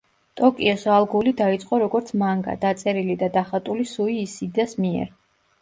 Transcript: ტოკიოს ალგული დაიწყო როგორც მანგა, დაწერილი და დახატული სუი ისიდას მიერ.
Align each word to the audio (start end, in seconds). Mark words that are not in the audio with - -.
ტოკიოს 0.39 0.85
ალგული 0.93 1.33
დაიწყო 1.41 1.79
როგორც 1.83 2.09
მანგა, 2.23 2.57
დაწერილი 2.65 3.19
და 3.25 3.29
დახატული 3.39 3.87
სუი 3.93 4.17
ისიდას 4.23 4.77
მიერ. 4.83 5.15